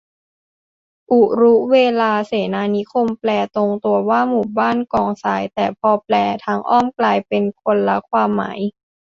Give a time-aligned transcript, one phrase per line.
[1.11, 8.59] อุรุเวลาเสนานิคม แปลตรงตัวว่าหมู่บ้านกองทราย แต่พอแปลทางอ้อมกลายเป็นคนละความหมาย